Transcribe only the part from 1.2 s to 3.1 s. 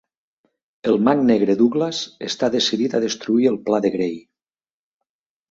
negre Douglas està decidit a